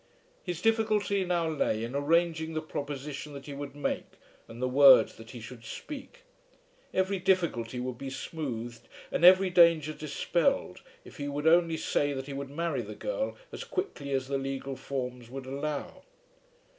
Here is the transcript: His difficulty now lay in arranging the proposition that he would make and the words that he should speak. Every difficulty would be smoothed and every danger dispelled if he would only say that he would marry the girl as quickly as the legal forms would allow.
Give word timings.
His 0.41 0.63
difficulty 0.63 1.23
now 1.23 1.47
lay 1.47 1.83
in 1.83 1.93
arranging 1.93 2.55
the 2.55 2.61
proposition 2.63 3.33
that 3.33 3.45
he 3.45 3.53
would 3.53 3.75
make 3.75 4.13
and 4.47 4.59
the 4.59 4.67
words 4.67 5.13
that 5.17 5.29
he 5.29 5.39
should 5.39 5.63
speak. 5.63 6.23
Every 6.91 7.19
difficulty 7.19 7.79
would 7.79 7.99
be 7.99 8.09
smoothed 8.09 8.87
and 9.11 9.23
every 9.23 9.51
danger 9.51 9.93
dispelled 9.93 10.81
if 11.05 11.17
he 11.17 11.27
would 11.27 11.45
only 11.45 11.77
say 11.77 12.13
that 12.13 12.25
he 12.25 12.33
would 12.33 12.49
marry 12.49 12.81
the 12.81 12.95
girl 12.95 13.37
as 13.51 13.63
quickly 13.63 14.11
as 14.11 14.27
the 14.27 14.39
legal 14.39 14.75
forms 14.75 15.29
would 15.29 15.45
allow. 15.45 16.01